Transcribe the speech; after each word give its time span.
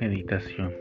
Meditación 0.00 0.74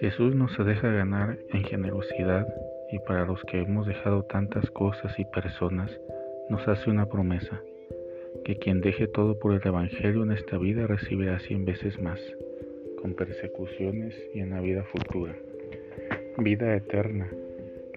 Jesús 0.00 0.34
no 0.34 0.48
se 0.48 0.64
deja 0.64 0.90
ganar 0.90 1.38
en 1.52 1.64
generosidad 1.64 2.46
y 2.92 2.98
para 3.00 3.24
los 3.24 3.42
que 3.44 3.60
hemos 3.60 3.86
dejado 3.86 4.24
tantas 4.24 4.70
cosas 4.70 5.18
y 5.18 5.24
personas 5.24 5.90
nos 6.48 6.66
hace 6.68 6.90
una 6.90 7.08
promesa, 7.08 7.62
que 8.44 8.56
quien 8.56 8.80
deje 8.80 9.06
todo 9.08 9.38
por 9.38 9.54
el 9.54 9.66
Evangelio 9.66 10.22
en 10.22 10.32
esta 10.32 10.58
vida 10.58 10.86
recibirá 10.86 11.38
cien 11.40 11.64
veces 11.64 12.00
más, 12.00 12.20
con 13.00 13.14
persecuciones 13.14 14.14
y 14.34 14.40
en 14.40 14.50
la 14.50 14.60
vida 14.60 14.84
futura. 14.84 15.34
Vida 16.38 16.76
eterna. 16.76 17.30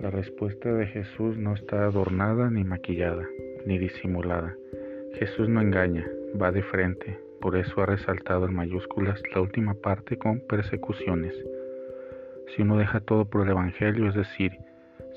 La 0.02 0.10
respuesta 0.10 0.72
de 0.72 0.88
Jesús 0.88 1.38
no 1.38 1.54
está 1.54 1.84
adornada 1.84 2.50
ni 2.50 2.64
maquillada, 2.64 3.28
ni 3.66 3.78
disimulada. 3.78 4.56
Jesús 5.16 5.50
no 5.50 5.60
engaña, 5.60 6.08
va 6.42 6.52
de 6.52 6.64
frente, 6.64 7.20
por 7.42 7.58
eso 7.58 7.82
ha 7.82 7.86
resaltado 7.86 8.46
en 8.46 8.56
mayúsculas 8.56 9.22
la 9.36 9.42
última 9.42 9.74
parte 9.74 10.18
con 10.18 10.40
persecuciones. 10.40 11.34
Si 12.48 12.62
uno 12.62 12.78
deja 12.78 13.02
todo 13.02 13.26
por 13.26 13.42
el 13.44 13.50
Evangelio, 13.50 14.08
es 14.08 14.16
decir, 14.16 14.54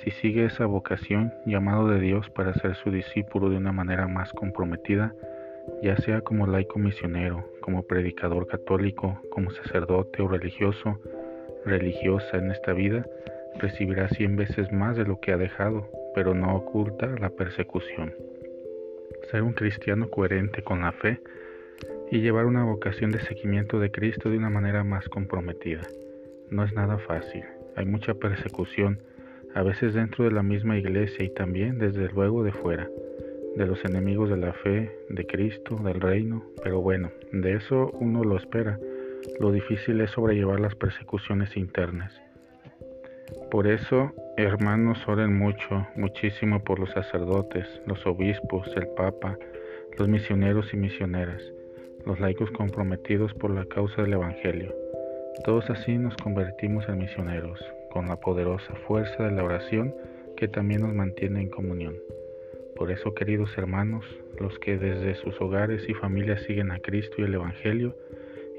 si 0.03 0.11
sigue 0.11 0.47
esa 0.47 0.67
vocación, 0.67 1.33
llamado 1.47 1.87
de 1.89 2.01
Dios 2.01 2.29
para 2.31 2.53
ser 2.55 2.75
su 2.75 2.91
discípulo 2.91 3.51
de 3.51 3.59
una 3.59 3.71
manera 3.71 4.09
más 4.09 4.33
comprometida, 4.33 5.15
ya 5.81 5.97
sea 5.97 6.23
como 6.23 6.49
laico 6.49 6.81
misionero, 6.81 7.49
como 7.61 7.85
predicador 7.85 8.49
católico, 8.49 9.21
como 9.31 9.51
sacerdote 9.51 10.23
o 10.23 10.29
religioso, 10.29 10.99
religiosa 11.65 12.37
en 12.37 12.51
esta 12.51 12.73
vida, 12.73 13.07
recibirá 13.59 14.09
cien 14.09 14.37
veces 14.37 14.73
más 14.73 14.97
de 14.97 15.05
lo 15.05 15.21
que 15.21 15.33
ha 15.33 15.37
dejado, 15.37 15.89
pero 16.15 16.35
no 16.35 16.55
oculta 16.57 17.07
la 17.21 17.31
persecución. 17.31 18.15
Ser 19.31 19.43
un 19.43 19.53
cristiano 19.53 20.09
coherente 20.09 20.63
con 20.63 20.83
la 20.83 20.93
fe 20.93 21.21
y 22.11 22.21
llevar 22.21 22.47
una 22.47 22.65
vocación 22.65 23.11
de 23.11 23.21
seguimiento 23.21 23.79
de 23.79 23.91
Cristo 23.91 24.31
de 24.31 24.37
una 24.37 24.51
manera 24.51 24.85
más 24.85 25.09
comprometida. 25.09 25.83
No 26.51 26.65
es 26.65 26.73
nada 26.75 26.99
fácil, 26.99 27.45
hay 27.77 27.87
mucha 27.87 28.15
persecución, 28.15 28.99
a 29.55 29.63
veces 29.63 29.95
dentro 29.95 30.25
de 30.25 30.31
la 30.31 30.43
misma 30.43 30.77
iglesia 30.79 31.25
y 31.25 31.31
también 31.31 31.79
desde 31.79 32.09
luego 32.09 32.43
de 32.43 32.53
fuera, 32.53 32.89
de 33.57 33.67
los 33.67 33.85
enemigos 33.85 34.31
de 34.31 34.37
la 34.37 34.53
fe, 34.53 34.91
de 35.09 35.27
Cristo, 35.27 35.77
del 35.77 36.01
reino, 36.01 36.45
pero 36.63 36.81
bueno, 36.81 37.11
de 37.33 37.55
eso 37.55 37.91
uno 38.01 38.25
lo 38.25 38.37
espera. 38.37 38.79
Lo 39.39 39.53
difícil 39.53 40.01
es 40.01 40.11
sobrellevar 40.11 40.59
las 40.61 40.75
persecuciones 40.75 41.57
internas. 41.57 42.13
Por 43.51 43.67
eso, 43.67 44.13
hermanos, 44.37 45.07
oren 45.07 45.37
mucho, 45.37 45.87
muchísimo 45.95 46.63
por 46.65 46.79
los 46.79 46.91
sacerdotes, 46.91 47.67
los 47.87 48.07
obispos, 48.07 48.67
el 48.77 48.89
Papa, 48.89 49.39
los 49.99 50.09
misioneros 50.09 50.73
y 50.73 50.77
misioneras, 50.77 51.43
los 52.07 52.19
laicos 52.21 52.51
comprometidos 52.51 53.35
por 53.35 53.51
la 53.51 53.65
causa 53.67 54.03
del 54.03 54.15
Evangelio. 54.15 54.75
Todos 55.45 55.71
así 55.71 55.99
nos 55.99 56.17
convertimos 56.17 56.89
en 56.89 56.99
misioneros, 56.99 57.61
con 57.91 58.09
la 58.09 58.17
poderosa 58.17 58.75
fuerza 58.87 59.25
de 59.25 59.33
la 59.33 59.45
oración 59.45 59.95
que 60.37 60.49
también 60.49 60.83
nos 60.83 60.95
mantiene 60.95 61.43
en 61.43 61.51
comunión. 61.51 61.97
Por 62.77 62.91
eso, 62.91 63.15
queridos 63.15 63.57
hermanos, 63.57 64.05
los 64.41 64.59
que 64.59 64.79
desde 64.79 65.15
sus 65.15 65.41
hogares 65.41 65.89
y 65.89 65.95
familias 65.95 66.43
siguen 66.43 66.71
a 66.71 66.79
Cristo 66.79 67.17
y 67.19 67.23
el 67.23 67.35
Evangelio, 67.35 67.97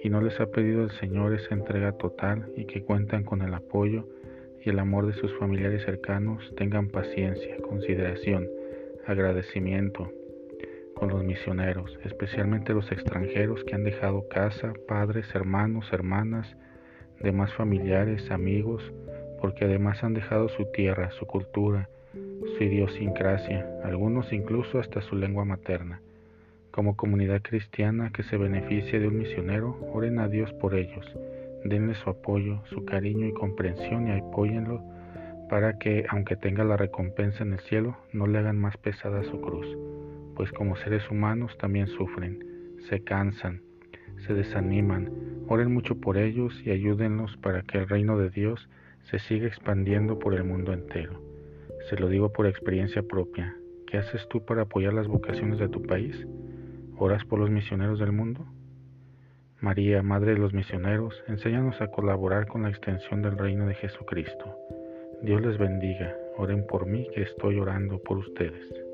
y 0.03 0.09
no 0.09 0.21
les 0.21 0.39
ha 0.39 0.47
pedido 0.47 0.83
el 0.83 0.91
Señor 0.91 1.33
esa 1.33 1.53
entrega 1.53 1.93
total 1.93 2.51
y 2.55 2.65
que 2.65 2.83
cuentan 2.83 3.23
con 3.23 3.41
el 3.41 3.53
apoyo 3.53 4.05
y 4.65 4.69
el 4.69 4.79
amor 4.79 5.07
de 5.07 5.13
sus 5.13 5.33
familiares 5.37 5.83
cercanos, 5.83 6.53
tengan 6.55 6.87
paciencia, 6.87 7.57
consideración, 7.57 8.47
agradecimiento 9.05 10.11
con 10.95 11.09
los 11.09 11.23
misioneros, 11.23 11.99
especialmente 12.05 12.73
los 12.73 12.91
extranjeros 12.91 13.63
que 13.65 13.75
han 13.75 13.83
dejado 13.83 14.27
casa, 14.29 14.73
padres, 14.87 15.25
hermanos, 15.35 15.91
hermanas, 15.91 16.55
demás 17.19 17.53
familiares, 17.53 18.31
amigos, 18.31 18.83
porque 19.41 19.65
además 19.65 20.03
han 20.03 20.13
dejado 20.13 20.47
su 20.49 20.65
tierra, 20.71 21.11
su 21.11 21.25
cultura, 21.25 21.89
su 22.13 22.63
idiosincrasia, 22.63 23.67
algunos 23.83 24.31
incluso 24.31 24.79
hasta 24.79 25.01
su 25.01 25.15
lengua 25.15 25.43
materna. 25.43 26.01
Como 26.71 26.95
comunidad 26.95 27.41
cristiana 27.41 28.11
que 28.13 28.23
se 28.23 28.37
beneficie 28.37 28.99
de 28.99 29.07
un 29.07 29.17
misionero, 29.17 29.77
oren 29.91 30.19
a 30.19 30.27
Dios 30.27 30.53
por 30.53 30.75
ellos, 30.75 31.05
denle 31.65 31.95
su 31.95 32.09
apoyo, 32.09 32.61
su 32.65 32.85
cariño 32.85 33.27
y 33.27 33.33
comprensión 33.33 34.07
y 34.07 34.11
apóyenlo 34.11 34.83
para 35.49 35.77
que, 35.77 36.05
aunque 36.09 36.35
tenga 36.35 36.63
la 36.63 36.77
recompensa 36.77 37.43
en 37.43 37.53
el 37.53 37.59
cielo, 37.59 37.97
no 38.11 38.27
le 38.27 38.39
hagan 38.39 38.57
más 38.57 38.77
pesada 38.77 39.23
su 39.23 39.39
cruz, 39.41 39.67
pues 40.35 40.51
como 40.51 40.75
seres 40.77 41.09
humanos 41.11 41.57
también 41.57 41.87
sufren, 41.87 42.43
se 42.89 43.03
cansan, 43.03 43.61
se 44.25 44.33
desaniman, 44.33 45.11
oren 45.47 45.73
mucho 45.73 45.95
por 45.99 46.17
ellos 46.17 46.59
y 46.65 46.71
ayúdenlos 46.71 47.37
para 47.37 47.61
que 47.63 47.77
el 47.77 47.87
reino 47.87 48.17
de 48.17 48.29
Dios 48.29 48.69
se 49.03 49.19
sigue 49.19 49.47
expandiendo 49.47 50.17
por 50.17 50.33
el 50.33 50.43
mundo 50.43 50.73
entero. 50.73 51.21
Se 51.89 51.97
lo 51.97 52.07
digo 52.07 52.31
por 52.31 52.47
experiencia 52.47 53.03
propia. 53.03 53.55
¿Qué 53.87 53.97
haces 53.97 54.27
tú 54.29 54.45
para 54.45 54.63
apoyar 54.63 54.93
las 54.93 55.07
vocaciones 55.07 55.59
de 55.59 55.67
tu 55.67 55.81
país? 55.83 56.25
¿Oras 56.97 57.25
por 57.25 57.39
los 57.39 57.49
misioneros 57.49 57.99
del 57.99 58.13
mundo? 58.13 58.45
María, 59.63 60.03
Madre 60.03 60.33
de 60.33 60.39
los 60.39 60.53
Misioneros, 60.53 61.23
enséñanos 61.25 61.79
a 61.79 61.87
colaborar 61.87 62.47
con 62.47 62.63
la 62.63 62.69
extensión 62.69 63.21
del 63.21 63.37
reino 63.37 63.65
de 63.65 63.73
Jesucristo. 63.75 64.57
Dios 65.21 65.41
les 65.41 65.57
bendiga. 65.57 66.13
Oren 66.35 66.67
por 66.67 66.85
mí 66.85 67.07
que 67.15 67.21
estoy 67.21 67.59
orando 67.59 67.97
por 67.99 68.17
ustedes. 68.17 68.92